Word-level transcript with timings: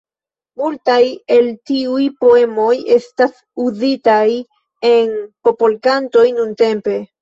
Multaj 0.61 0.95
el 1.35 1.49
tiuj 1.73 2.07
poemoj 2.25 2.73
estas 2.97 3.37
uzitaj 3.69 4.27
en 4.95 5.17
popolkantoj 5.49 6.31
nuntempe. 6.45 7.03